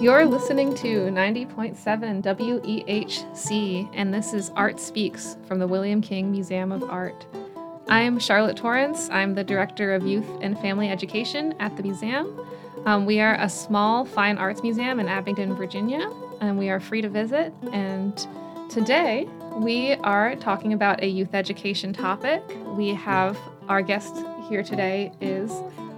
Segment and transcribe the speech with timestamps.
[0.00, 6.72] You're listening to 90.7 WEHC, and this is Art Speaks from the William King Museum
[6.72, 7.24] of Art.
[7.88, 9.08] I'm Charlotte Torrence.
[9.10, 12.44] I'm the Director of Youth and Family Education at the museum.
[12.86, 17.00] Um, we are a small fine arts museum in Abingdon, Virginia, and we are free
[17.00, 17.54] to visit.
[17.72, 18.26] And
[18.68, 22.42] today we are talking about a youth education topic.
[22.76, 23.38] We have
[23.68, 24.16] our guest
[24.48, 25.52] here today is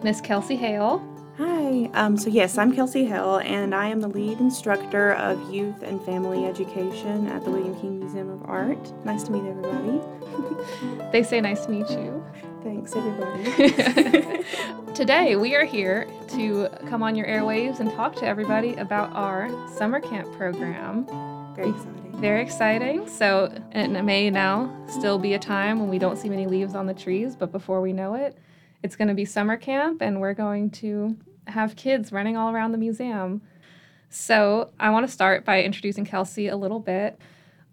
[0.05, 1.16] Miss Kelsey Hale.
[1.67, 5.83] Hi, um, so yes, I'm Kelsey Hale, and I am the lead instructor of youth
[5.83, 9.05] and family education at the William King Museum of Art.
[9.05, 10.01] Nice to meet everybody.
[11.11, 12.25] They say nice to meet you.
[12.63, 14.45] Thanks, everybody.
[14.95, 19.51] Today, we are here to come on your airwaves and talk to everybody about our
[19.77, 21.05] summer camp program.
[21.57, 22.21] Very exciting.
[22.21, 23.09] Very exciting.
[23.09, 26.87] So, it may now still be a time when we don't see many leaves on
[26.87, 28.39] the trees, but before we know it,
[28.85, 32.73] it's going to be summer camp and we're going to have kids running all around
[32.73, 33.43] the museum.
[34.09, 37.19] So, I want to start by introducing Kelsey a little bit.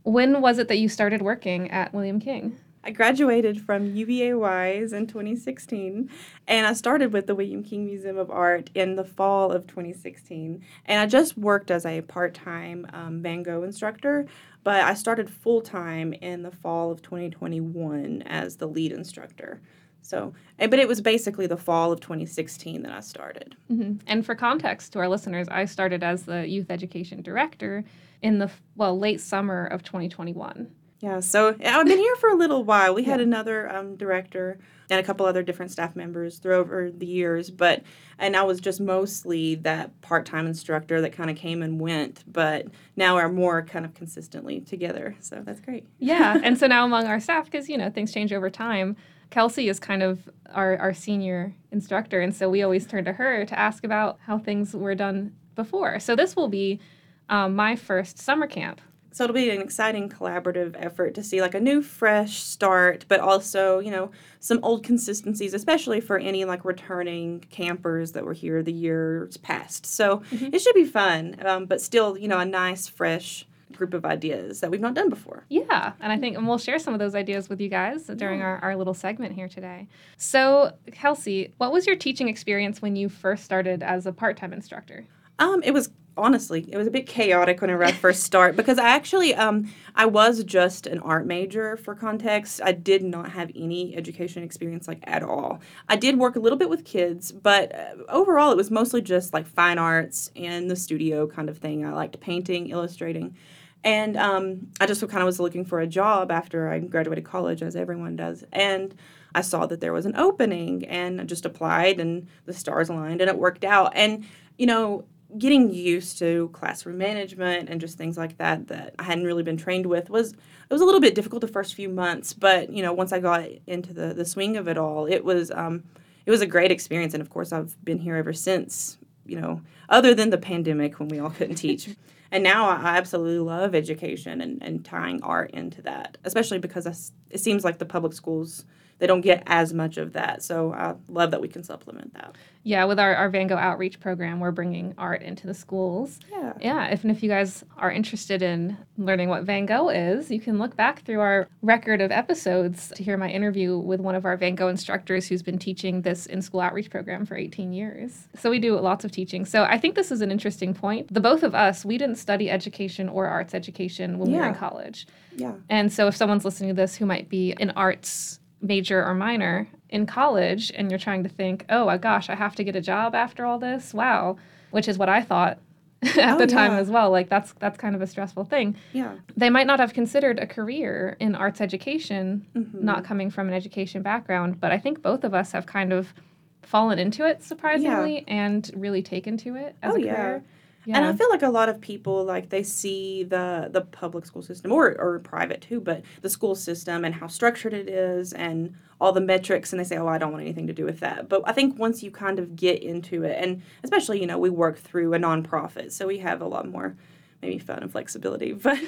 [0.03, 2.57] When was it that you started working at William King?
[2.85, 6.09] I graduated from UVA Wise in 2016,
[6.49, 10.61] and I started with the William King Museum of Art in the fall of 2016.
[10.85, 14.25] And I just worked as a part time um, Van Gogh instructor,
[14.65, 19.61] but I started full time in the fall of 2021 as the lead instructor.
[20.03, 23.55] So, but it was basically the fall of 2016 that I started.
[23.67, 27.83] hmm And for context to our listeners, I started as the youth education director
[28.21, 30.69] in the well late summer of 2021.
[31.03, 32.93] Yeah, so I've been here for a little while.
[32.93, 34.57] We had another um, director
[34.89, 37.83] and a couple other different staff members through over the years, but
[38.17, 42.67] and I was just mostly that part-time instructor that kind of came and went, but
[42.95, 45.13] now we're more kind of consistently together.
[45.19, 45.85] So that's great.
[45.99, 48.95] Yeah, and so now among our staff, because you know things change over time,
[49.29, 53.43] Kelsey is kind of our, our senior instructor, and so we always turn to her
[53.43, 55.99] to ask about how things were done before.
[55.99, 56.79] So this will be
[57.27, 58.79] um, my first summer camp.
[59.13, 63.19] So it'll be an exciting collaborative effort to see like a new fresh start, but
[63.19, 64.09] also, you know,
[64.39, 69.85] some old consistencies, especially for any like returning campers that were here the years past.
[69.85, 74.03] So it should be fun, um, but still, you know, a nice fresh group of
[74.03, 75.45] ideas that we've not done before.
[75.49, 78.41] Yeah, and I think and we'll share some of those ideas with you guys during
[78.41, 79.87] our, our little segment here today.
[80.17, 84.53] So, Kelsey, what was your teaching experience when you first started as a part time
[84.53, 85.05] instructor?
[85.39, 88.89] Um, it was honestly, it was a bit chaotic whenever I first start because I
[88.89, 92.61] actually, um, I was just an art major for context.
[92.63, 95.61] I did not have any education experience like at all.
[95.89, 99.33] I did work a little bit with kids, but uh, overall, it was mostly just
[99.33, 101.85] like fine arts and the studio kind of thing.
[101.85, 103.35] I liked painting, illustrating.
[103.83, 107.61] And um, I just kind of was looking for a job after I graduated college,
[107.61, 108.45] as everyone does.
[108.53, 108.95] And
[109.35, 113.19] I saw that there was an opening and I just applied, and the stars aligned,
[113.19, 113.91] and it worked out.
[113.95, 114.25] And,
[114.57, 115.05] you know,
[115.37, 119.57] getting used to classroom management and just things like that that I hadn't really been
[119.57, 122.81] trained with was it was a little bit difficult the first few months, but you
[122.81, 125.83] know once I got into the the swing of it all, it was um,
[126.25, 128.97] it was a great experience, and of course I've been here ever since.
[129.25, 131.89] You know, other than the pandemic when we all couldn't teach.
[132.33, 136.95] And now I absolutely love education and, and tying art into that, especially because I
[137.29, 138.65] it seems like the public schools
[138.99, 140.43] they don't get as much of that.
[140.43, 142.35] So I love that we can supplement that.
[142.65, 146.19] Yeah, with our, our Van Gogh outreach program, we're bringing art into the schools.
[146.31, 146.53] Yeah.
[146.61, 150.39] Yeah, if, and if you guys are interested in learning what Van Gogh is, you
[150.39, 154.23] can look back through our record of episodes to hear my interview with one of
[154.23, 158.29] our Van Gogh instructors who's been teaching this in school outreach program for 18 years.
[158.39, 159.45] So we do lots of teaching.
[159.45, 161.13] So I think this is an interesting point.
[161.13, 164.55] The both of us, we didn't study education or arts education when we were in
[164.55, 165.07] college.
[165.35, 165.55] Yeah.
[165.69, 169.67] And so if someone's listening to this who might be an arts major or minor
[169.89, 172.81] in college and you're trying to think, oh my gosh, I have to get a
[172.81, 173.93] job after all this.
[173.93, 174.37] Wow.
[174.71, 175.59] Which is what I thought
[176.03, 176.79] at Oh, the time yeah.
[176.79, 177.11] as well.
[177.11, 178.75] Like that's that's kind of a stressful thing.
[178.93, 179.13] Yeah.
[179.37, 182.81] They might not have considered a career in arts education, Mhm.
[182.81, 186.13] not coming from an education background, but I think both of us have kind of
[186.61, 190.39] fallen into it surprisingly and really taken to it as Oh, a yeah.
[190.83, 190.95] Career.
[190.97, 194.41] And I feel like a lot of people like they see the the public school
[194.41, 198.75] system or or private too, but the school system and how structured it is and
[199.01, 201.29] all the metrics and they say, "Oh, I don't want anything to do with that."
[201.29, 204.49] But I think once you kind of get into it and especially, you know, we
[204.49, 206.95] work through a nonprofit, so we have a lot more
[207.41, 208.53] maybe fun and flexibility.
[208.63, 208.79] But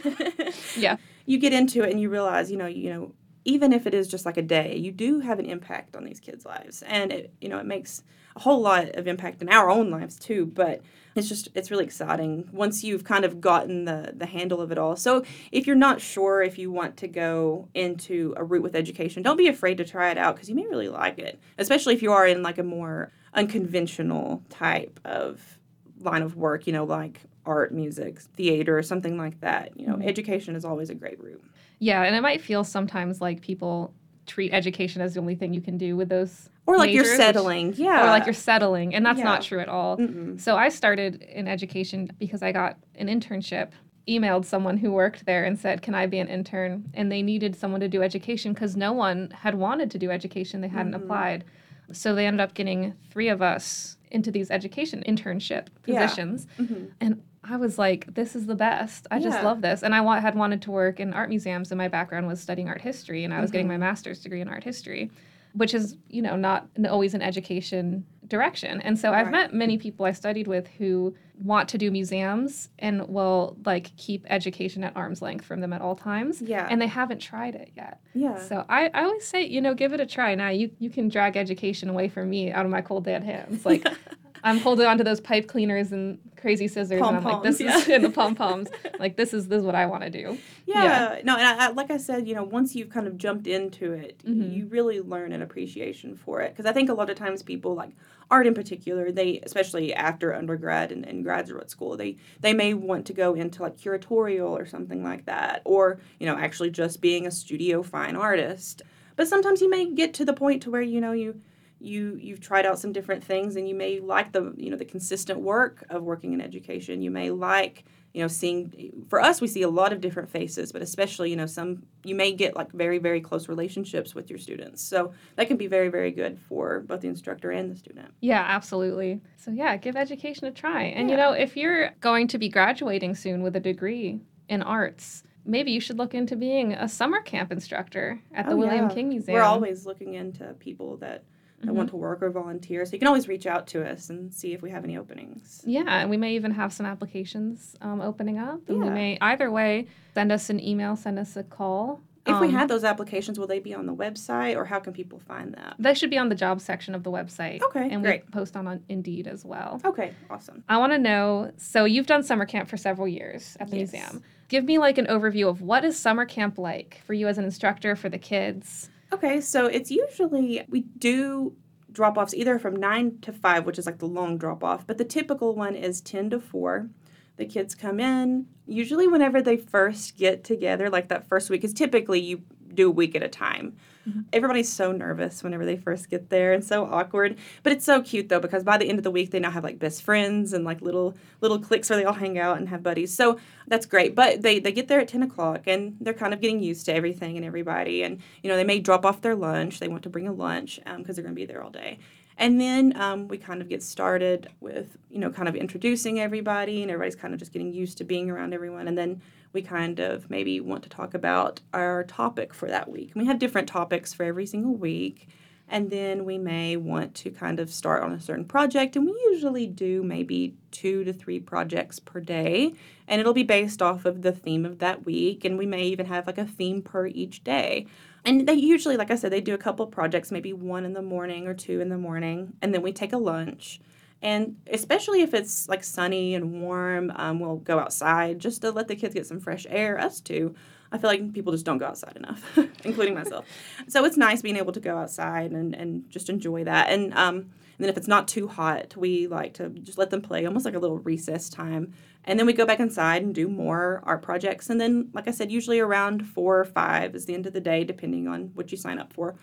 [0.77, 0.97] Yeah.
[1.25, 3.11] you get into it and you realize, you know, you know,
[3.45, 6.19] even if it is just like a day, you do have an impact on these
[6.19, 6.81] kids' lives.
[6.87, 8.03] And it, you know, it makes
[8.35, 10.81] a whole lot of impact in our own lives too, but
[11.15, 14.77] it's just it's really exciting once you've kind of gotten the the handle of it
[14.77, 14.97] all.
[14.97, 19.23] So if you're not sure if you want to go into a route with education,
[19.23, 22.01] don't be afraid to try it out because you may really like it, especially if
[22.01, 25.59] you are in like a more unconventional type of
[26.01, 29.79] line of work, you know, like art, music, theater, or something like that.
[29.79, 30.05] You know, Mhm.
[30.07, 31.43] education is always a great route.
[31.79, 33.93] Yeah, and it might feel sometimes like people
[34.25, 37.17] treat education as the only thing you can do with those Or like you're majors,
[37.17, 37.73] which- settling.
[37.77, 38.03] yeah.
[38.03, 39.25] or like you're settling, and that's Yeah.
[39.25, 39.97] not true at all.
[39.97, 40.39] Mm-mm.
[40.39, 43.69] So I started in education because I got an internship.
[44.07, 47.55] Emailed someone who worked there and said, "Can I be an intern?" And they needed
[47.55, 51.03] someone to do education because no one had wanted to do education; they hadn't Mhm.
[51.03, 51.43] applied.
[51.91, 56.01] So they ended up getting three of us into these education internship Yeah.
[56.01, 56.47] positions.
[56.59, 56.91] Mhm.
[57.01, 59.07] And I was like, "This is the best!
[59.11, 61.77] I just love this." And I wa- had wanted to work in art museums, and
[61.77, 63.79] my background was studying art history, and I was getting my Mhm.
[63.81, 65.11] master's degree in art history,
[65.53, 68.81] which is you know not always an education direction.
[68.81, 71.13] And so I've met many people I studied with who
[71.43, 75.81] want to do museums and will like keep education at arm's length from them at
[75.81, 76.41] all times.
[76.41, 76.65] Yeah.
[76.67, 77.99] And they haven't tried it yet.
[78.15, 78.39] yeah.
[78.39, 80.33] So I, I always say, you know, give it a try.
[80.33, 83.63] Now you, you can drag education away from me out of my cold dead hands.
[83.65, 83.85] Like
[84.45, 87.89] I'm holding onto those pipe cleaners and crazy scissors, and I'm like, this Pom-poms, is
[87.95, 88.69] in the pom poms.
[88.99, 90.37] Like this is this is what I want to do.
[90.67, 91.19] Yeah.
[91.23, 93.91] No, and I, I, like I said, you know, once you've kind of jumped into
[93.93, 94.55] it, Mhm.
[94.55, 96.51] you really learn an appreciation for it.
[96.51, 97.89] Because I think a lot of times people, like
[98.29, 103.05] art in particular, they, especially after undergrad and, and graduate school, they, they may want
[103.07, 107.25] to go into like curatorial or something like that, or, you know, actually just being
[107.25, 108.83] a studio fine artist.
[109.15, 111.41] But sometimes you may get to the point to where, you know, you,
[111.79, 114.85] you you've tried out some different things and you may like the you know the
[114.85, 117.83] consistent work of working in education you may like
[118.13, 121.35] you know seeing for us we see a lot of different faces but especially you
[121.35, 125.47] know some you may get like very very close relationships with your students so that
[125.49, 129.19] can be very very good for both the instructor and the student Yeah, absolutely.
[129.35, 130.83] So yeah, give education a try.
[130.83, 135.23] And you know, if you're going to be graduating soon with a degree in arts,
[135.45, 138.95] maybe you should look into being a summer camp instructor at the Oh, William yeah.
[138.95, 139.35] King Museum.
[139.35, 141.23] we're always looking into people that
[141.65, 141.75] that Mhm.
[141.77, 144.53] want to work or volunteer so you can always reach out to us and see
[144.53, 148.37] if we have any openings Yeah, and we may even have some applications um, opening
[148.37, 148.61] up.
[148.69, 148.93] And we Yeah.
[148.93, 152.01] may either way send us an email, send us a call.
[152.27, 154.91] if we Um, have those applications will they be on the website or how can
[154.93, 157.61] people find that they should be on the job section of the website.
[157.61, 158.23] Okay, and great.
[158.25, 159.79] we post on, on Indeed as well.
[159.85, 161.51] okay awesome I want to know.
[161.57, 163.91] So you've done summer camp for several years at the Yes.
[163.93, 164.23] museum.
[164.47, 167.45] Give me like an overview of what is summer camp like for you as an
[167.45, 168.89] instructor for the kids.
[169.13, 171.55] Okay, so it's usually we do
[171.91, 174.97] drop offs either from nine to five, which is like the long drop off, but
[174.97, 176.89] the typical one is 10 to four.
[177.37, 181.73] The kids come in, usually whenever they first get together, like that first week, because
[181.73, 182.41] typically you
[182.73, 183.73] do a week at a time.
[184.07, 184.25] Mhm.
[184.33, 187.37] Everybody's so nervous whenever they first get there and so awkward.
[187.63, 189.63] But it's so cute though, because by the end of the week they now have
[189.63, 192.83] like best friends and like little little cliques where they all hang out and have
[192.83, 193.13] buddies.
[193.13, 194.13] So that's great.
[194.13, 196.93] But they, they get there at 10 o'clock and they're kind of getting used to
[196.93, 198.03] everything and everybody.
[198.03, 199.79] And, you know, they may drop off their lunch.
[199.79, 201.97] They want to bring a lunch because they're going to be there all day.
[202.37, 206.81] And then um, we kind of get started with, you know, kind of introducing everybody
[206.81, 208.87] and everybody's kind of just getting used to being around everyone.
[208.87, 209.21] And then
[209.53, 213.11] we kind of maybe want to talk about our topic for that week.
[213.13, 215.29] And we have different topics for every single week.
[215.67, 218.95] And then we may want to kind of start on a certain project.
[218.95, 222.73] And we usually do maybe two to three projects per day.
[223.07, 225.43] And it'll be based off of the theme of that week.
[225.43, 227.87] And we may even have like a theme per each day.
[228.23, 231.01] And they usually, like I said, they do a couple projects, maybe one in the
[231.01, 232.53] morning or two in the morning.
[232.61, 233.79] And then we take a lunch.
[234.21, 238.87] And especially if it's like sunny and warm, um, we'll go outside just to let
[238.87, 240.55] the kids get some fresh air, us too.
[240.95, 243.45] I feel like people just don't go outside enough, including myself.
[243.87, 246.89] So it's nice being able to go outside and, and just enjoy that.
[246.89, 250.21] And, um, and then if it's not too hot, we like to just let them
[250.21, 251.93] play, almost like a little recess time.
[252.23, 254.69] And then we go back inside and do more art projects.
[254.69, 257.59] And then, like I said, usually around four or five is the end of the
[257.59, 259.35] day, depending on what you sign up for.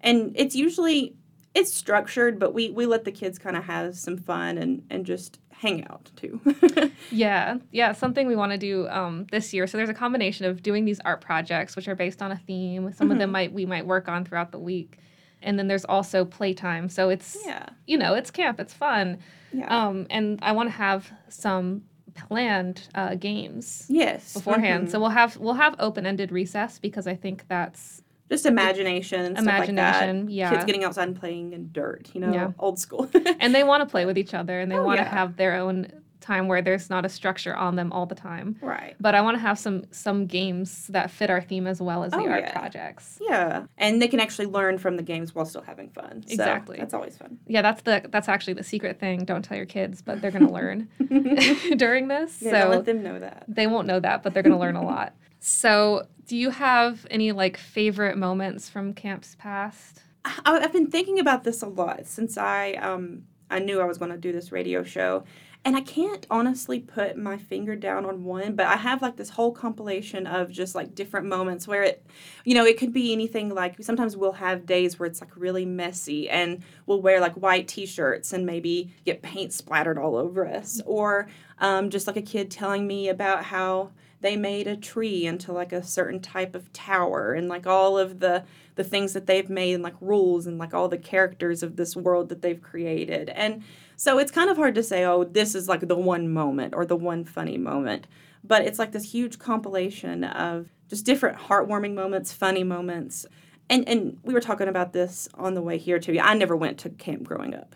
[0.00, 1.16] And it's usually
[1.54, 5.04] it's structured, but we we let the kids kind of have some fun and and
[5.04, 6.40] just hang out too.
[7.10, 9.66] Yeah, yeah, something we want to do um, this year.
[9.66, 12.92] So there's a combination of doing these art projects, which are based on a theme.
[12.92, 14.98] Some of them might we might work on throughout the week,
[15.42, 16.88] and then there's also playtime.
[16.88, 19.18] So it's yeah, you know it's camp, it's fun,
[19.52, 21.82] yeah, um, and I want to have some
[22.14, 24.88] planned uh, games yes, beforehand.
[24.88, 24.90] mhm.
[24.90, 28.02] So we'll have we'll have open ended recess because I think that's
[28.34, 30.26] just imagination and stuff like imagination.
[30.26, 30.32] that.
[30.32, 32.50] yeah, Kids getting outside and playing in dirt, you know, Yeah.
[32.58, 33.08] old school.
[33.40, 35.10] and they want to play with each other and they Oh, want to yeah.
[35.10, 38.56] have their own time where there's not a structure on them all the time.
[38.62, 38.96] right.
[38.98, 42.12] But I want to have some some games that fit our theme as well as
[42.12, 42.52] the Oh, art yeah.
[42.58, 43.18] projects.
[43.20, 46.22] Yeah, and they can actually learn from the games while still having fun.
[46.26, 46.78] So Exactly.
[46.78, 47.38] that's always fun.
[47.46, 49.26] Yeah, that's the that's actually the secret thing.
[49.26, 50.88] Don't tell your kids, but they're gonna learn
[51.76, 52.40] during this.
[52.40, 53.44] Yeah, don't so let them know that.
[53.46, 55.14] they won't know that, but they're gonna learn a lot.
[55.46, 60.02] So, do you have any like favorite moments from camps past?
[60.46, 64.10] I've been thinking about this a lot since I um I knew I was going
[64.10, 65.24] to do this radio show,
[65.64, 69.30] and I can't honestly put my finger down on one, but I have like this
[69.30, 72.04] whole compilation of just like different moments where it,
[72.44, 75.64] you know, it could be anything like sometimes we'll have days where it's like really
[75.64, 80.46] messy and we'll wear like white t shirts and maybe get paint splattered all over
[80.46, 80.82] us.
[80.84, 81.28] Or
[81.58, 83.90] um, just like a kid telling me about how
[84.20, 88.20] they made a tree into like a certain type of tower and like all of
[88.20, 88.44] the
[88.74, 91.94] the things that they've made and like rules and like all the characters of this
[91.94, 93.62] world that they've created and
[93.96, 96.84] so it's kind of hard to say oh this is like the one moment or
[96.84, 98.06] the one funny moment
[98.42, 103.26] but it's like this huge compilation of just different heartwarming moments funny moments
[103.70, 106.78] and and we were talking about this on the way here too i never went
[106.78, 107.74] to camp growing up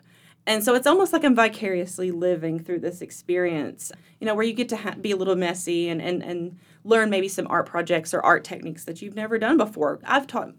[0.48, 4.54] and so it's almost like I'm vicariously living through this experience, you know, where you
[4.54, 8.14] get to ha- be a little messy and, and, and learn maybe some art projects
[8.14, 10.00] or art techniques that you've never done before.
[10.04, 10.54] I've taught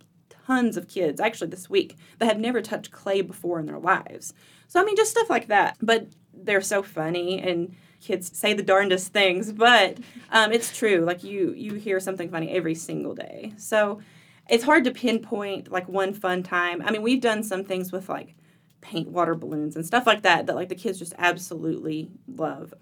[0.45, 4.31] tons of kids, actually this week, that have never touched clay before in their lives.
[4.69, 5.75] So, I mean, just stuff like that.
[5.81, 9.97] But they're so funny and kids say the darndest things, but
[10.31, 10.99] um, it's true.
[10.99, 13.53] Like you, you hear something funny every single day.
[13.57, 13.99] So
[14.47, 16.81] it's hard to pinpoint like one fun time.
[16.81, 18.35] I mean, we've done some things with like
[18.81, 22.73] paint water balloons and stuff like that that like the kids just absolutely love.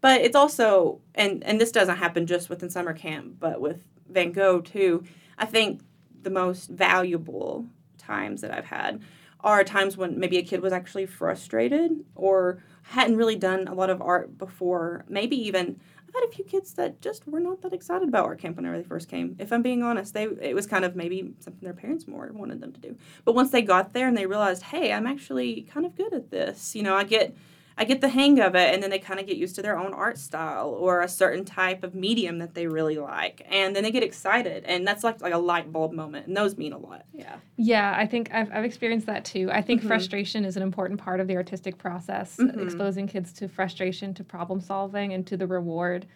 [0.00, 4.32] But it's also and and this doesn't happen just within summer camp, but with Van
[4.32, 5.04] Gogh too.
[5.38, 5.80] I think
[6.22, 7.66] the most valuable
[7.98, 9.00] times that I've had
[9.46, 13.90] are times when maybe a kid was actually frustrated or hadn't really done a lot
[13.90, 15.04] of art before.
[15.08, 18.40] Maybe even I've had a few kids that just were not that excited about art
[18.40, 19.36] camp whenever they first came.
[19.38, 22.60] If I'm being honest, they it was kind of maybe something their parents more wanted
[22.60, 22.96] them to do.
[23.24, 26.32] But once they got there and they realized, hey, I'm actually kind of good at
[26.32, 26.74] this.
[26.74, 27.36] You know, I get
[27.78, 29.78] I get the hang of it, and then they kind of get used to their
[29.78, 33.82] own art style or a certain type of medium that they really like, and then
[33.82, 36.78] they get excited, and that's like like a light bulb moment, and those mean a
[36.78, 37.04] lot.
[37.12, 37.36] Yeah.
[37.56, 39.50] Yeah, I think I've I've experienced that too.
[39.52, 39.88] I think mm-hmm.
[39.88, 42.60] frustration is an important part of the artistic process, mm-hmm.
[42.60, 46.06] exposing kids to frustration, to problem solving, and to the reward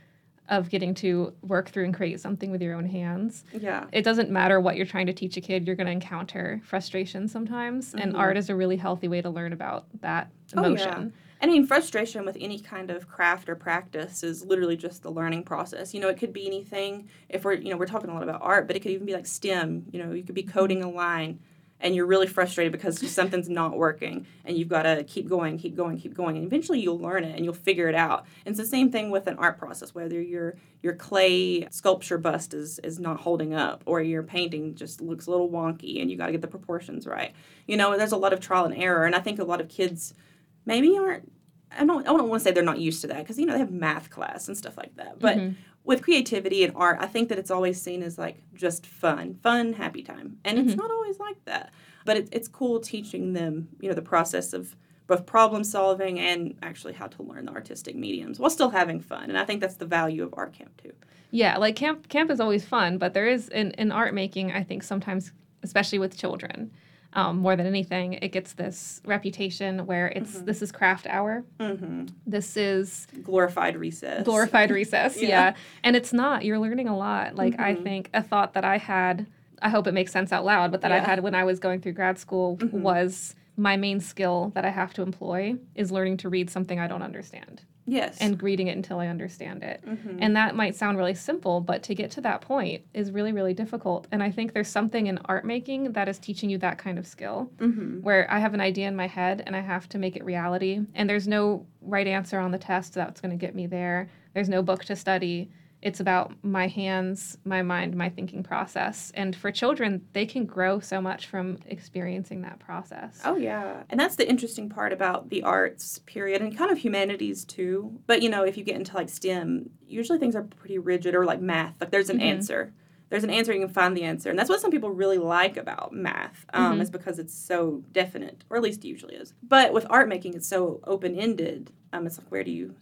[0.50, 3.44] of getting to work through and create something with your own hands.
[3.52, 3.84] Yeah.
[3.92, 7.28] It doesn't matter what you're trying to teach a kid, you're going to encounter frustration
[7.28, 7.90] sometimes.
[7.90, 7.98] Mm-hmm.
[8.00, 10.88] And art is a really healthy way to learn about that emotion.
[10.92, 11.08] Oh, yeah.
[11.42, 15.44] I mean, frustration with any kind of craft or practice is literally just the learning
[15.44, 15.94] process.
[15.94, 17.08] You know, it could be anything.
[17.28, 19.14] If we're, you know, we're talking a lot about art, but it could even be
[19.14, 19.86] like STEM.
[19.90, 21.40] You know, you could be coding a line
[21.80, 25.76] and you're really frustrated because something's not working and you've got to keep going keep
[25.76, 28.60] going keep going and eventually you'll learn it and you'll figure it out and it's
[28.60, 32.98] the same thing with an art process whether your your clay sculpture bust is is
[32.98, 36.32] not holding up or your painting just looks a little wonky and you got to
[36.32, 37.32] get the proportions right
[37.66, 39.68] you know there's a lot of trial and error and i think a lot of
[39.68, 40.14] kids
[40.64, 41.30] maybe aren't
[41.76, 43.52] I don't, I don't want to say they're not used to that because you know
[43.52, 45.20] they have math class and stuff like that.
[45.20, 45.54] But mm-hmm.
[45.84, 49.72] with creativity and art, I think that it's always seen as like just fun, fun,
[49.72, 50.68] happy time, and mm-hmm.
[50.68, 51.72] it's not always like that.
[52.04, 54.74] But it, it's cool teaching them, you know, the process of
[55.06, 59.24] both problem solving and actually how to learn the artistic mediums while still having fun.
[59.24, 60.92] And I think that's the value of art camp too.
[61.30, 64.64] Yeah, like camp camp is always fun, but there is in, in art making, I
[64.64, 66.72] think sometimes, especially with children,
[67.12, 70.44] um, more than anything, it gets this reputation where it's mm-hmm.
[70.44, 71.44] this is craft hour.
[71.58, 72.06] Mm-hmm.
[72.26, 74.24] This is glorified recess.
[74.24, 75.28] Glorified recess, yeah.
[75.28, 75.54] yeah.
[75.82, 76.44] And it's not.
[76.44, 77.34] You're learning a lot.
[77.34, 77.62] Like mm-hmm.
[77.62, 79.26] I think a thought that I had,
[79.60, 80.98] I hope it makes sense out loud, but that yeah.
[80.98, 82.80] I had when I was going through grad school mm-hmm.
[82.80, 86.86] was my main skill that I have to employ is learning to read something I
[86.86, 87.62] don't understand.
[87.86, 88.18] Yes.
[88.20, 89.82] And reading it until I understand it.
[89.86, 90.18] Mm-hmm.
[90.20, 93.54] And that might sound really simple, but to get to that point is really, really
[93.54, 94.06] difficult.
[94.12, 97.06] And I think there's something in art making that is teaching you that kind of
[97.06, 98.00] skill mm-hmm.
[98.00, 100.80] where I have an idea in my head and I have to make it reality.
[100.94, 104.08] And there's no right answer on the test that's going to get me there.
[104.34, 105.50] There's no book to study
[105.82, 109.10] it's about my hands, my mind, my thinking process.
[109.14, 113.20] And for children, they can grow so much from experiencing that process.
[113.24, 113.84] Oh, yeah.
[113.88, 117.98] And that's the interesting part about the arts period and kind of humanities too.
[118.06, 121.24] But, you know, if you get into like STEM, usually things are pretty rigid or
[121.24, 121.74] like math.
[121.80, 122.26] Like there's an mm-hmm.
[122.26, 122.74] answer.
[123.08, 124.30] There's an answer, you can find the answer.
[124.30, 126.82] And that's what some people really like about math, um, mm-hmm.
[126.82, 129.34] is because it's so definite, or at least usually is.
[129.42, 131.72] But with art making, it's so open ended.
[131.92, 132.76] Um, it's like, where do you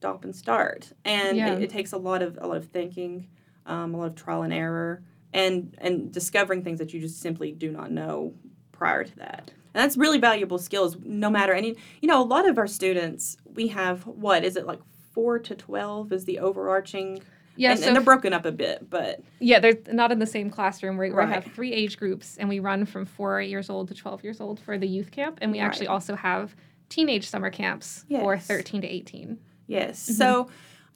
[0.00, 1.52] stop and start, and yeah.
[1.52, 3.28] it, it, takes a lot of a lot of thinking,
[3.66, 5.02] um, a lot of trial and error,
[5.34, 8.32] and and discovering things that you just simply do not know
[8.72, 9.52] prior to that.
[9.74, 11.76] And that's really valuable skills, no matter any.
[12.00, 14.80] You know, a lot of our students, we have what is it like
[15.12, 17.22] four to twelve is the overarching.
[17.56, 20.26] Yeah, and, so and they're broken up a bit, but yeah, they're not in the
[20.26, 20.96] same classroom.
[20.96, 21.28] We, right.
[21.28, 24.40] we have three age groups, and we run from four years old to twelve years
[24.40, 25.66] old for the youth camp, and we right.
[25.66, 26.56] actually also have
[26.88, 28.22] teenage summer camps yes.
[28.22, 29.38] for thirteen to eighteen.
[29.70, 30.02] Yes.
[30.04, 30.14] Mm-hmm.
[30.14, 30.50] So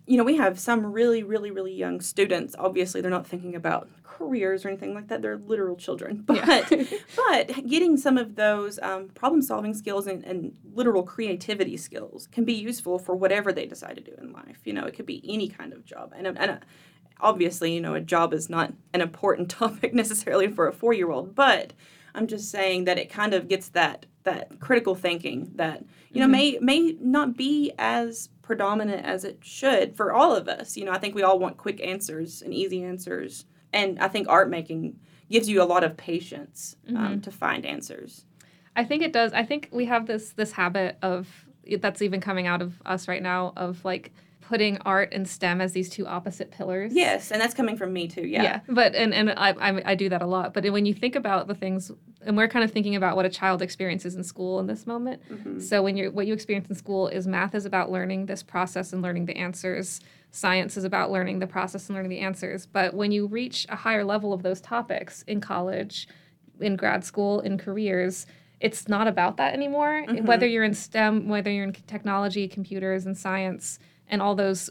[0.06, 2.54] you know, we have some really, really, really young students.
[2.58, 5.22] Obviously, they're not thinking about careers or anything like that.
[5.22, 6.24] They're literal children.
[6.26, 6.84] But Yeah.
[7.16, 12.44] but getting some of those um, problem solving skills and, and literal creativity skills can
[12.44, 14.58] be useful for whatever they decide to do in life.
[14.64, 16.12] You know, it could be any kind of job.
[16.14, 16.58] And, and uh,
[17.20, 21.10] obviously, you know, a job is not an important topic necessarily for a four year
[21.10, 21.72] old, but
[22.14, 26.26] I'm just saying that it kind of gets that that critical thinking that you know
[26.26, 26.30] Mhm.
[26.30, 30.76] may may not be as predominant as it should for all of us.
[30.76, 34.28] You know, I think we all want quick answers and easy answers, and I think
[34.28, 34.98] art making
[35.30, 38.24] gives you a lot of patience um, to find answers.
[38.76, 39.32] I think it does.
[39.32, 41.28] I think we have this this habit of
[41.80, 44.12] that's even coming out of us right now of like
[44.48, 46.92] putting art and STEM as these two opposite pillars.
[46.94, 48.26] Yes, and that's coming from me too.
[48.26, 48.60] Yeah.
[48.68, 50.52] But and and I, I I do that a lot.
[50.54, 51.90] But when you think about the things,
[52.24, 55.22] and we're kind of thinking about what a child experiences in school in this moment.
[55.30, 55.62] Mhm.
[55.62, 58.92] So when you're what you experience in school is math is about learning this process
[58.92, 60.00] and learning the answers.
[60.30, 62.66] Science is about learning the process and learning the answers.
[62.66, 66.08] But when you reach a higher level of those topics in college,
[66.60, 68.26] in grad school, in careers,
[68.60, 70.04] it's not about that anymore.
[70.08, 70.26] Mhm.
[70.26, 74.70] Whether you're in STEM, whether you're in technology, computers, and science, and all those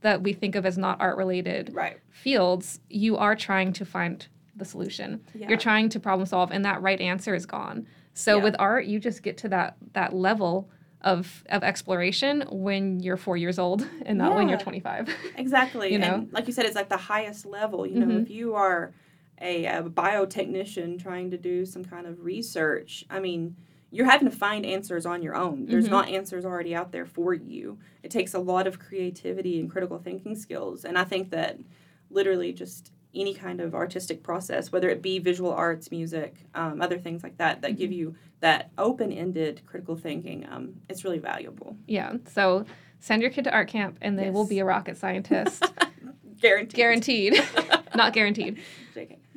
[0.00, 1.98] that we think of as not art related Right.
[2.10, 5.20] fields, you are trying to find the solution.
[5.34, 5.48] Yeah.
[5.48, 7.86] You're trying to problem solve, and that right answer is gone.
[8.14, 8.44] So Yeah.
[8.44, 10.68] with art, you just get to that that level
[11.02, 15.08] of of exploration when you're four years old and not when you're 25.
[15.36, 15.90] Exactly.
[15.92, 16.14] You know?
[16.14, 17.86] And like you said, it's like the highest level.
[17.86, 18.22] You know, Mhm.
[18.22, 18.92] if you are
[19.40, 23.56] a, a biotechnician trying to do some kind of research, I mean,
[23.90, 25.66] you're having to find answers on your own.
[25.66, 25.90] There's Mhm.
[25.90, 27.78] not answers already out there for you.
[28.02, 30.84] It takes a lot of creativity and critical thinking skills.
[30.84, 31.58] And I think that
[32.10, 36.98] literally just any kind of artistic process, whether it be visual arts, music, um, other
[36.98, 37.78] things like that, that Mm-hmm.
[37.78, 41.76] give you that open ended critical thinking, um, it's really valuable.
[41.88, 42.14] yeah.
[42.26, 42.64] So
[43.00, 45.64] send your kid to art camp, and they will be a rocket scientist,
[46.40, 46.74] Guaranteed.
[46.76, 47.42] guaranteed.
[47.96, 48.58] not guaranteed.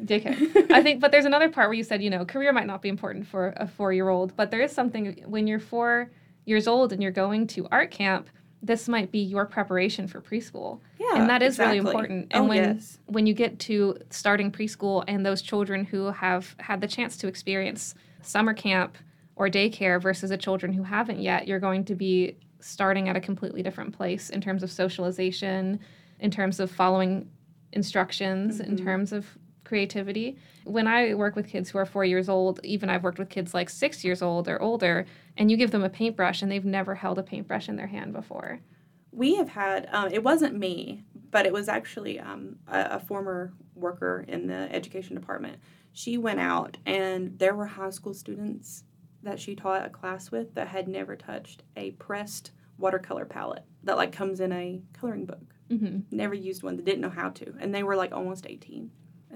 [0.05, 0.71] JK.
[0.71, 2.89] I think, but there's another part where you said, you know, career might not be
[2.89, 6.11] important for a four year old, but there is something when you're four
[6.45, 8.29] years old and you're going to art camp,
[8.61, 10.79] this might be your preparation for preschool.
[10.99, 12.27] Yeah, and that is really important.
[12.31, 12.97] And oh, when yes.
[13.07, 17.27] when you get to starting preschool and those children who have had the chance to
[17.27, 18.97] experience summer camp
[19.35, 23.19] or daycare versus the children who haven't yet, you're going to be starting at a
[23.19, 25.79] completely different place in terms of socialization,
[26.19, 27.29] in terms of following
[27.73, 28.83] instructions, in Mhm.
[28.83, 30.37] terms of creativity.
[30.65, 33.53] When I work with kids who are four years old, even I've worked with kids
[33.53, 35.05] like six years old or older,
[35.37, 38.13] and you give them a paintbrush and they've never held a paintbrush in their hand
[38.13, 38.59] before.
[39.11, 43.53] We have had, um, it wasn't me, but it was actually um, a, a former
[43.75, 45.57] worker in the education department.
[45.91, 48.83] She went out, and there were high school students
[49.21, 53.97] that she taught a class with that had never touched a pressed watercolor palette that
[53.97, 55.53] like comes in a coloring book.
[55.69, 56.75] hmm Never used one.
[56.75, 58.91] They didn't know how to, and they were like almost eighteen.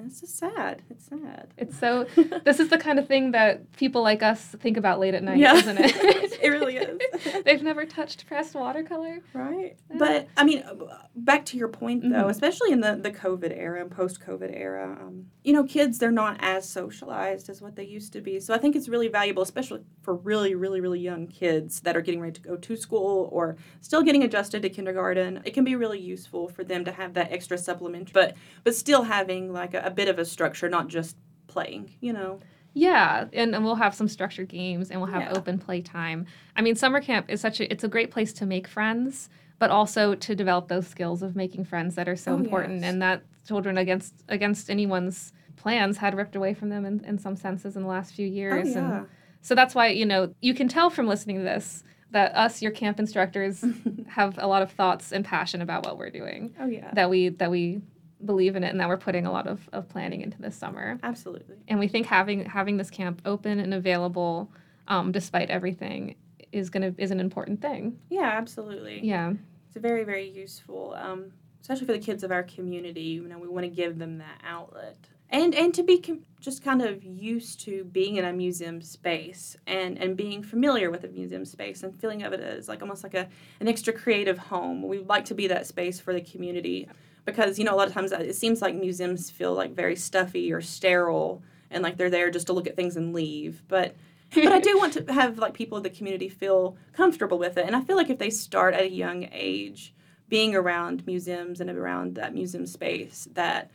[0.05, 0.83] It's just sad.
[0.89, 1.53] It's sad.
[1.57, 2.05] It's so
[2.45, 5.37] this is the kind of thing that people like us think about late at night,
[5.37, 5.91] yeah, isn't it?
[6.41, 7.43] it really is.
[7.45, 9.19] They've never touched pressed watercolor.
[9.33, 9.77] Right.
[9.97, 10.75] But I mean, uh,
[11.15, 12.29] back to your point though, Mhm.
[12.29, 16.11] especially in the, the COVID era and post COVID era, um, you know, kids, they're
[16.11, 18.39] not as socialized as what they used to be.
[18.39, 22.01] So I think it's really valuable, especially for really, really, really young kids that are
[22.01, 25.41] getting ready to go to school or still getting adjusted to kindergarten.
[25.45, 29.03] It can be really useful for them to have that extra supplementary, but, but still
[29.03, 31.15] having like a, a bit of a structure, not just
[31.47, 32.39] playing, you know?
[32.73, 35.33] Yeah, and, and we'll have some structured games and we'll have Yeah.
[35.37, 36.25] open play time.
[36.55, 39.71] I mean, summer camp is such a it's a great place to make friends, but
[39.71, 42.83] also to develop those skills of making friends that are so Oh, important yes.
[42.93, 47.35] and that children against against anyone's plans had ripped away from them in, in some
[47.35, 48.53] senses in the last few years.
[48.53, 48.75] Oh, years.
[48.75, 48.97] yeah.
[48.99, 49.07] And
[49.41, 52.71] so that's why, you know, you can tell from listening to this that us, your
[52.71, 53.65] camp instructors,
[54.07, 56.53] have a lot of thoughts and passion about what we're doing.
[56.59, 56.91] oh, yeah.
[56.93, 57.81] That we that we
[58.25, 60.99] believe in it and that we're putting a lot of, of planning into this summer.
[61.03, 61.55] Absolutely.
[61.67, 64.51] And we think having having this camp open and available,
[64.87, 66.15] um, despite everything,
[66.51, 67.99] is gonna is an important thing.
[68.09, 69.05] Yeah, absolutely.
[69.05, 69.33] Yeah.
[69.67, 73.01] It's very, very useful, um, especially for the kids of our community.
[73.01, 74.97] You know, we want to give them that outlet.
[75.29, 79.57] And, and to be com- just kind of used to being in a museum space
[79.67, 83.03] and, and being familiar with a museum space and feeling of it as like almost
[83.03, 83.27] like a,
[83.59, 84.87] an extra creative home.
[84.87, 86.87] We would like to be that space for the community
[87.27, 90.51] because, you know, a lot of times it seems like museums feel like very stuffy
[90.51, 93.61] or sterile and like they're there just to look at things and leave.
[93.67, 93.95] But
[94.33, 97.65] but I do want to have like people in the community feel comfortable with it.
[97.65, 99.93] And I feel like if they start at a young age
[100.29, 103.71] being around museums and around that museum space, that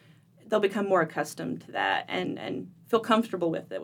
[0.47, 3.83] they'll become more accustomed to that and and feel comfortable with it.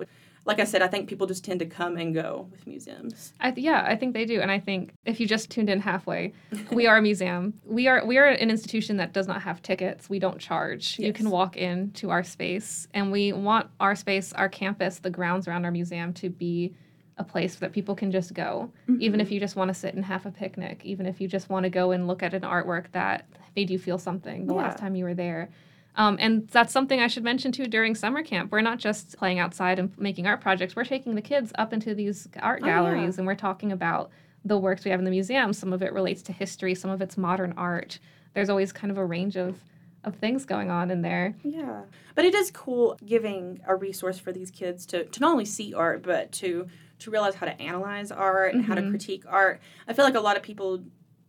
[0.49, 3.35] Like I said, I think people just tend to come and go with museums.
[3.39, 5.79] I th- yeah, I think they do, and I think if you just tuned in
[5.79, 6.33] halfway,
[6.73, 7.53] we are a museum.
[7.67, 10.09] We are we are an institution that does not have tickets.
[10.09, 10.99] We don't charge.
[10.99, 11.33] You can Yes.
[11.33, 15.71] walk into our space, and we want our space, our campus, the grounds around our
[15.71, 16.75] museum to be
[17.19, 19.35] a place that people can just go, even if mm-hmm.
[19.35, 21.69] you just want to sit and have a picnic, even if you just want to
[21.69, 25.05] go and look at an artwork that made you feel something the last time you
[25.05, 25.51] were there.
[25.99, 28.53] Um, and that's something I should mention too during summer camp.
[28.53, 30.77] We're not just playing outside and making art projects.
[30.77, 32.75] We're taking the kids up into these art Oh, yeah.
[32.77, 34.11] galleries and we're talking about
[34.45, 35.53] the works we have in the museum.
[35.53, 37.99] Some of it relates to history, some of it's modern art.
[38.33, 39.59] There's always kind of a range of,
[40.05, 41.35] of things going on in there.
[41.43, 41.83] Yeah.
[42.15, 45.75] But it is cool giving a resource for these kids to, to not only see
[45.75, 46.69] art, but to
[47.01, 48.91] to realize how to analyze art and how to Mhm.
[48.91, 49.61] critique art.
[49.87, 50.83] I feel like a lot of people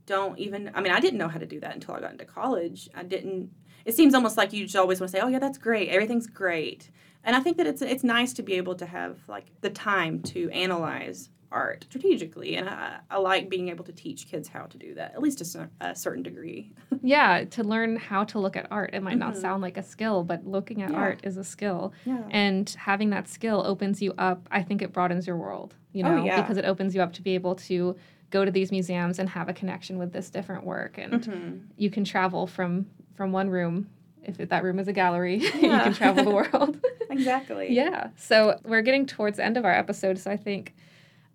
[0.08, 2.26] don't even I mean, I didn't know how to do that until I got into
[2.26, 2.90] college.
[2.96, 3.52] I didn't
[3.86, 5.90] it seems almost like you just always want to say, "Oh yeah, that's great.
[5.90, 6.90] Everything's great."
[7.24, 10.22] And I think that it's it's nice to be able to have like the time
[10.24, 14.78] to analyze art strategically, and I, I like being able to teach kids how to
[14.78, 16.72] do that, at least to a certain degree.
[17.02, 18.90] Yeah, to learn how to look at art.
[18.94, 19.38] It might not Mhm.
[19.42, 20.98] sound like a skill, but looking at Yeah.
[20.98, 21.94] art is a skill.
[22.06, 22.24] Yeah.
[22.30, 24.48] And having that skill opens you up.
[24.52, 26.42] I think it broadens your world, you Oh, know, yeah.
[26.42, 27.96] because it opens you up to be able to
[28.32, 30.98] go to these museums and have a connection with this different work.
[30.98, 31.60] And Mhm.
[31.78, 32.86] you can travel from
[33.20, 33.90] from one room.
[34.24, 36.80] If it, that room is a gallery, you can travel the world.
[37.10, 37.68] Exactly.
[37.76, 38.12] Yeah.
[38.16, 40.18] So we're getting towards the end of our episode.
[40.18, 40.74] So I think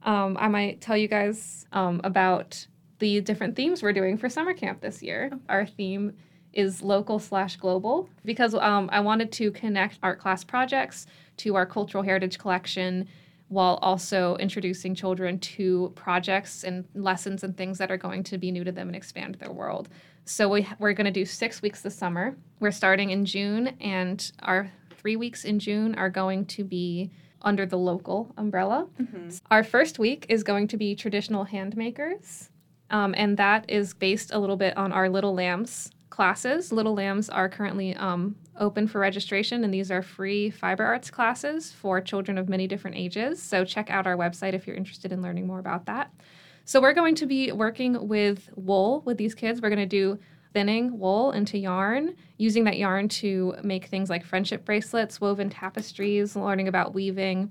[0.02, 2.66] um, I might tell you guys um, about
[3.00, 5.30] the different themes we're doing for summer camp this year.
[5.50, 6.14] Our theme
[6.54, 11.04] is local slash global because um, I wanted to connect art class projects
[11.38, 13.06] to our cultural heritage collection
[13.48, 18.50] while also introducing children to projects and lessons and things that are going to be
[18.50, 19.90] new to them and expand their world.
[20.24, 22.36] So we, we're going to do six weeks this summer.
[22.60, 27.10] We're starting in June, and our three weeks in June are going to be
[27.42, 28.86] under the local umbrella.
[28.98, 29.38] Mhm.
[29.50, 32.48] Our first week is going to be traditional handmakers,
[32.90, 36.72] um, and that is based a little bit on our Little Lambs classes.
[36.72, 41.70] Little Lambs are currently um, open for registration, and these are free fiber arts classes
[41.70, 43.42] for children of many different ages.
[43.42, 46.10] So check out our website if you're interested in learning more about that.
[46.64, 49.60] So we're going to be working with wool with these kids.
[49.60, 50.18] We're going to do
[50.52, 56.36] thinning wool into yarn, using that yarn to make things like friendship bracelets, woven tapestries,
[56.36, 57.50] learning about weaving.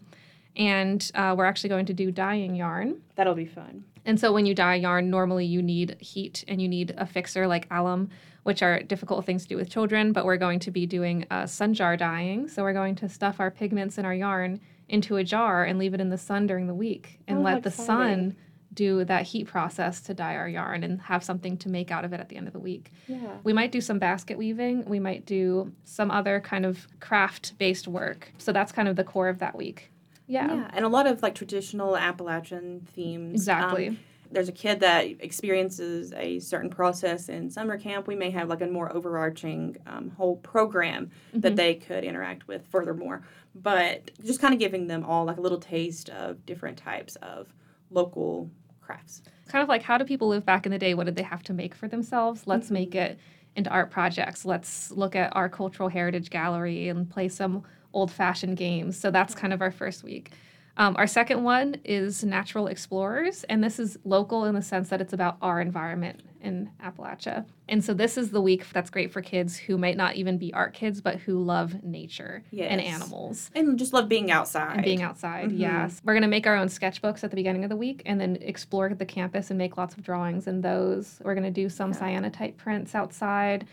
[0.55, 3.01] And uh, we're actually going to do dyeing yarn.
[3.15, 3.83] That'll be fun.
[4.05, 7.47] And so when you dye yarn, normally you need heat and you need a fixer
[7.47, 8.09] like alum,
[8.43, 10.11] which are difficult things to do with children.
[10.11, 12.47] But we're going to be doing uh, sun jar dyeing.
[12.47, 15.93] So we're going to stuff our pigments and our yarn into a jar and leave
[15.93, 17.85] it in the sun during the week and Oh, let the exciting.
[17.85, 18.35] sun
[18.73, 22.13] do that heat process to dye our yarn and have something to make out of
[22.13, 22.91] it at the end of the week.
[23.07, 23.37] Yeah.
[23.43, 24.85] We might do some basket weaving.
[24.85, 28.31] We might do some other kind of craft based work.
[28.37, 29.91] So that's kind of the core of that week.
[30.27, 33.33] Yeah, Yeah, and a lot of like traditional Appalachian themes.
[33.33, 33.89] exactly.
[33.89, 33.99] Um,
[34.31, 38.07] there's a kid that experiences a certain process in summer camp.
[38.07, 41.55] We may have like a more overarching um, whole program that Mhm.
[41.55, 43.21] they could interact with furthermore.
[43.53, 47.53] But just kind of giving them all like a little taste of different types of
[47.91, 48.49] local
[48.93, 49.21] crafts.
[49.47, 50.93] kind of like how do people live back in the day?
[50.93, 52.43] What did they have to make for themselves?
[52.45, 52.73] Let's Mm-hmm.
[52.73, 53.19] make it
[53.55, 54.45] into art projects.
[54.45, 58.97] Let's look at our cultural heritage gallery and play some old fashioned games.
[58.99, 60.31] So that's kind of our first week.
[60.75, 65.01] Um, our second one is Natural Explorers, and this is local in the sense that
[65.01, 67.45] it's about our environment in Appalachia.
[67.69, 70.53] And so this is the week that's great for kids who might not even be
[70.53, 74.75] art kids, but who love nature and animals And just love being outside.
[74.75, 75.49] and being outside.
[75.49, 75.59] Mhm.
[75.59, 78.37] Yes, we're gonna make our own sketchbooks at the beginning of the week, and then
[78.41, 81.19] explore the campus and make lots of drawings in those.
[81.23, 81.99] We're gonna do some Yeah.
[81.99, 83.65] cyanotype prints outside.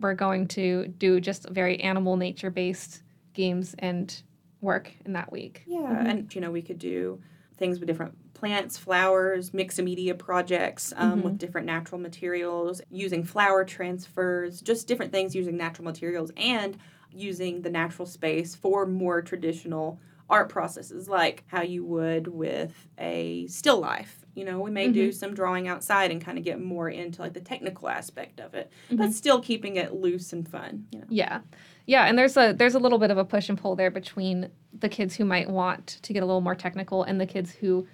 [0.00, 4.22] We're going to do just very animal nature based games and
[4.60, 5.62] work in that week.
[5.66, 6.06] Yeah, Mhm.
[6.10, 7.20] and you know we could do
[7.56, 11.24] things with different plants, flowers, mix media projects um, Mhm.
[11.24, 16.76] with different natural materials, using flower transfers, just different things using natural materials and
[17.10, 23.46] using the natural space for more traditional art processes, like how you would with a
[23.46, 24.26] still life.
[24.34, 27.32] You know, we may do some drawing outside and kind of get more into like
[27.32, 29.12] the technical aspect of it, but Mhm.
[29.12, 30.84] still keeping it loose and fun.
[30.92, 31.04] You know.
[31.08, 31.40] Yeah.
[31.86, 34.50] Yeah, and there's a there's a little bit of a push and pull there between
[34.78, 37.86] the kids who might want to get a little more technical and the kids who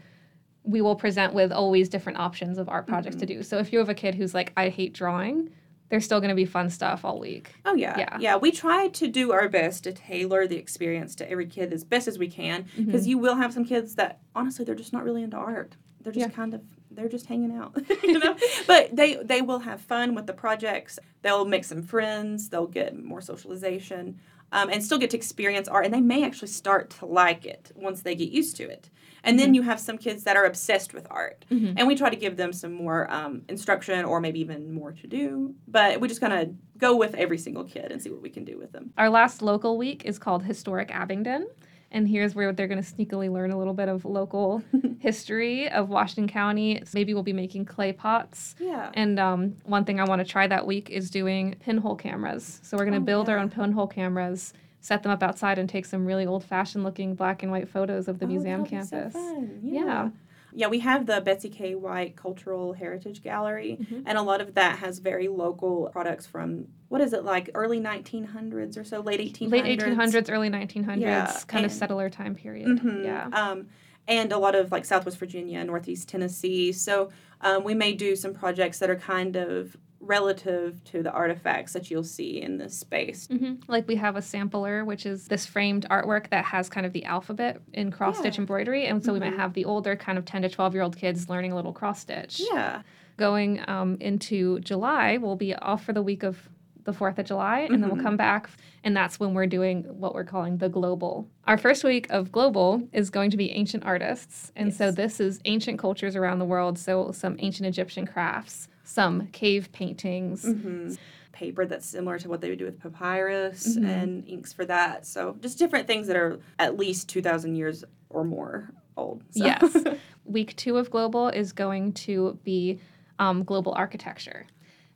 [0.64, 3.42] we will present with always different options of art projects to do.
[3.42, 5.51] So if you have a kid who's like I hate drawing,
[5.88, 7.55] there's still going to be fun stuff all week.
[7.64, 7.98] Oh yeah.
[7.98, 8.16] Yeah.
[8.20, 11.85] yeah, We try to do our best to tailor the experience to every kid as
[11.85, 12.85] best as we can, Mm-hmm.
[12.87, 15.77] because you will have some kids that honestly they're just not really into art.
[16.01, 16.35] They're just Yeah.
[16.35, 18.37] kind of they're just hanging out, you know.
[18.66, 20.98] but they they will have fun with the projects.
[21.22, 22.48] They'll make some friends.
[22.51, 24.18] They'll get more socialization.
[24.53, 25.87] um, and still get to experience art.
[25.87, 28.90] And they may actually start to like it once they get used to it.
[29.24, 31.44] And then you have some kids that are obsessed with art.
[31.50, 35.06] And we try to give them some more um, instruction or maybe even more to
[35.06, 35.54] do.
[35.68, 38.44] But we just kind of go with every single kid and see what we can
[38.44, 38.92] do with them.
[38.98, 41.46] Our last local week is called Historic Abingdon.
[41.94, 44.62] And here's where they're going to sneakily learn a little bit of local
[44.98, 46.80] history of Washington County.
[46.85, 48.54] So Maybe we'll be making clay pots.
[48.58, 48.90] Yeah.
[48.94, 52.61] And um, one thing I want to try that week is doing pinhole cameras.
[52.62, 55.68] So we're going to Oh, build our own pinhole cameras, set them up outside, and
[55.68, 58.68] take some really old fashioned looking black and white photos of the Oh, museum be
[58.68, 59.12] so campus.
[59.14, 59.61] fun.
[59.64, 60.11] Yeah.
[60.55, 61.75] Yeah, we have the Betsy K.
[61.75, 64.03] White Cultural Heritage Gallery, Mm-hmm.
[64.05, 67.81] and a lot of that has very local products from what is it like early
[67.81, 69.51] 1900s or so, late 1800s.
[69.51, 72.68] Late 1800s, early 1900s, Yeah, kind of settler time period.
[72.68, 73.03] Mhm.
[73.05, 73.29] Yeah.
[73.33, 73.68] Um,
[74.09, 76.73] and a lot of like Southwest Virginia, Northeast Tennessee.
[76.73, 77.09] So
[77.40, 81.91] um, we may do some projects that are kind of relative to the artifacts that
[81.91, 83.29] you'll see in this space.
[83.29, 86.93] hmm Like we have a sampler, which is this framed artwork that has kind of
[86.93, 88.41] the alphabet in cross stitch Yeah.
[88.43, 88.87] embroidery.
[88.87, 89.23] And so we Mhm.
[89.31, 91.73] might have the older kind of 10 to 12 year old kids learning a little
[91.73, 92.43] cross stitch.
[92.53, 92.83] Yeah.
[93.17, 96.49] Going um, into July, we'll be off for the week of
[96.85, 98.03] the 4th of July, and then we'll Mhm.
[98.03, 98.51] come back.
[98.83, 101.29] And that's when we're doing what we're calling the global.
[101.47, 104.51] Our first week of global is going to be ancient artists.
[104.57, 106.77] And so this is ancient cultures around the world.
[106.81, 110.45] So some ancient Egyptian crafts, some cave paintings.
[110.45, 110.95] hmm
[111.33, 113.87] Paper that's similar to what they would do with papyrus Mhm.
[113.87, 115.07] and inks for that.
[115.07, 119.25] So just different things that are at least 2,000 years or more old.
[119.31, 119.45] So.
[119.45, 119.85] Yes.
[120.25, 122.79] Week two of Global is going to be
[123.18, 124.47] um, global architecture.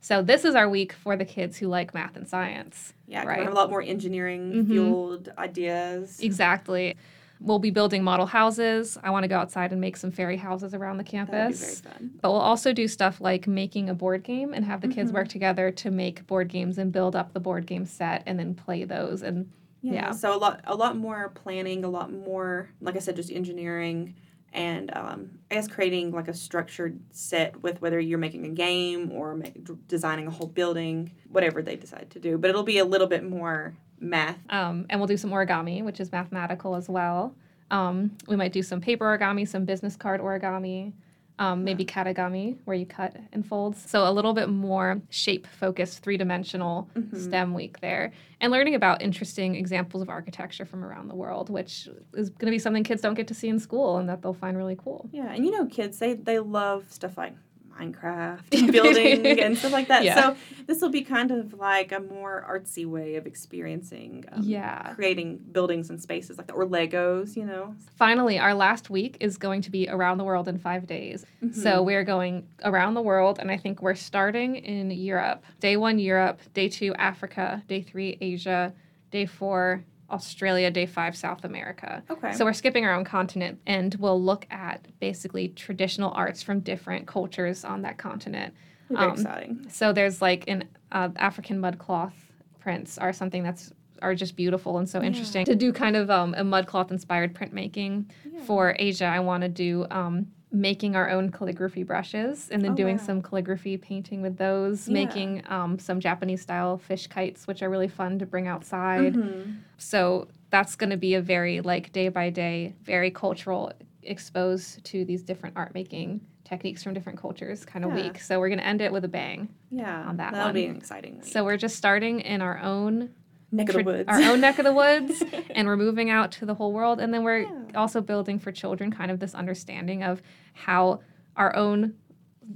[0.01, 2.93] So this is our week for the kids who like math and science.
[3.09, 3.39] Yeah, Right.
[3.39, 4.67] we have a lot more engineering Mhm.
[4.69, 6.21] fueled ideas.
[6.21, 6.97] Exactly.
[7.41, 8.99] We'll be building model houses.
[9.03, 11.75] I want to go outside and make some fairy houses around the That'd be very
[11.75, 11.83] campus.
[12.23, 15.15] But we'll also do stuff like making a board game and have the kids Mhm.
[15.15, 18.55] work together to make board games and build up the board game set and then
[18.55, 19.23] play those.
[19.23, 19.51] And
[19.83, 19.93] Yeah.
[19.93, 20.11] Yeah.
[20.13, 24.15] So a lot, a lot more planning, a lot more, like I said, just engineering,
[24.53, 29.13] and um, I guess creating like a structured set with whether you're making a game
[29.13, 32.39] or ma- d- designing a whole building, whatever they decide to do.
[32.39, 34.39] But it'll be a little bit more math.
[34.51, 37.35] Um, and we'll do some origami, which is mathematical as well.
[37.71, 40.93] Um, we might do some paper origami, some business card origami,
[41.39, 43.77] um, maybe katagami, where you cut and fold.
[43.77, 47.15] So a little bit more shape focused, three dimensional Mhm.
[47.17, 48.13] STEM week there.
[48.41, 52.51] And learning about interesting examples of architecture from around the world, which is going to
[52.53, 55.09] be something kids don't get to see in school and that they'll find really cool.
[55.13, 57.35] Yeah, and you know, kids they they love stuff like
[57.79, 60.05] Minecraft and building and stuff like that.
[60.05, 60.15] Yeah.
[60.33, 60.37] So
[60.67, 64.95] this will be kind of like a more artsy way of experiencing, um, Yeah.
[64.95, 67.37] creating buildings and spaces like that, or Legos.
[67.37, 70.87] You know, Finally, our last week is going to be around the world in five
[70.87, 71.25] days.
[71.53, 75.45] So we're going around the world, and I think we're starting in Europe.
[75.61, 76.41] Day one, Europe.
[76.55, 77.63] Day two, Africa.
[77.69, 78.73] Day three, Asia.
[79.11, 80.71] Day four, Australia.
[80.71, 82.03] Day five, South America.
[82.11, 82.33] okay.
[82.33, 87.07] So we're skipping our own continent, and we'll look at basically traditional arts from different
[87.07, 88.55] cultures on that continent.
[88.89, 89.67] very um, exciting.
[89.71, 92.15] So there's like an uh, African mud cloth
[92.61, 95.07] prints are something that's are just beautiful and so Yeah.
[95.07, 98.43] interesting to do kind of um, a mud cloth inspired printmaking Yeah.
[98.45, 102.75] for Asia, I want to do um, making our own calligraphy brushes and then Oh,
[102.77, 103.03] doing wow.
[103.03, 104.95] some calligraphy painting with those, Yeah.
[104.95, 109.15] making um, some Japanese style fish kites, which are really fun to bring outside.
[109.15, 109.57] Mhm.
[109.77, 115.05] So that's going to be a very like day by day, very cultural, exposed to
[115.05, 118.05] these different art making techniques from different cultures kind of Yeah.
[118.05, 118.21] week.
[118.21, 119.49] So we're going to end it with a bang.
[119.71, 120.55] Yeah, on that that'll one.
[120.55, 121.15] be an exciting.
[121.15, 121.25] Week.
[121.25, 123.11] So we're just starting in our own
[123.53, 125.23] neck of the woods, our own neck of the woods,
[125.55, 127.01] and we're moving out to the whole world.
[127.01, 127.53] And then we're Yeah.
[127.75, 130.21] also building for children kind of this understanding of
[130.55, 131.01] how
[131.37, 131.95] our own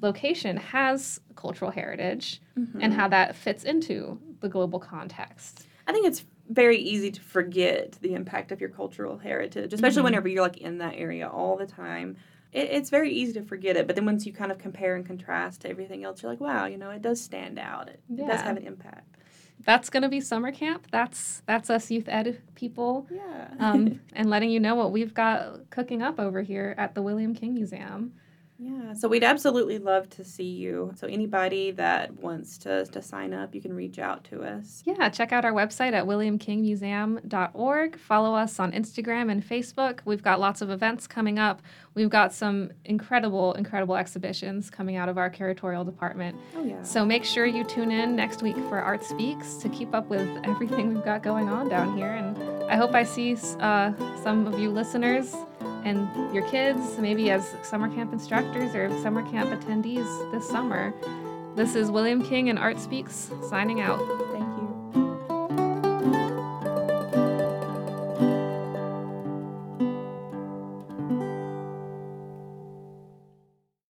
[0.00, 2.92] location has cultural heritage and Mhm.
[2.92, 5.66] how that fits into the global context.
[5.87, 10.05] I think it's very easy to forget the impact of your cultural heritage, especially Mhm.
[10.05, 12.16] whenever you're like in that area all the time.
[12.53, 15.07] It, it's very easy to forget it, but then once you kind of compare and
[15.07, 17.88] contrast to everything else, you're like, wow, you know, it does stand out.
[17.88, 19.16] It, it does have an impact.
[19.64, 20.87] That's going to be summer camp.
[20.90, 23.07] That's that's us youth ed people.
[23.11, 23.49] Yeah.
[23.59, 27.35] Um, and letting you know what we've got cooking up over here at the William
[27.35, 28.12] King Museum.
[28.61, 28.92] Yeah.
[28.92, 30.92] So we'd absolutely love to see you.
[30.96, 34.83] So anybody that wants to, to sign up, you can reach out to us.
[34.85, 37.99] Yeah, check out our website at williamkingmuseum.org.
[37.99, 40.01] Follow us on Instagram and Facebook.
[40.05, 41.62] We've got lots of events coming up.
[41.94, 46.37] We've got some incredible, incredible exhibitions coming out of our curatorial department.
[46.55, 46.83] Oh, yeah.
[46.83, 50.29] So make sure you tune in next week for Art Speaks to keep up with
[50.44, 52.12] everything we've got going on down here.
[52.12, 53.92] And I hope I see uh,
[54.23, 55.35] some of you listeners
[55.85, 60.92] and your kids, maybe as summer camp instructors or summer camp attendees this summer.
[61.57, 63.99] This is William King and Art Speaks signing out.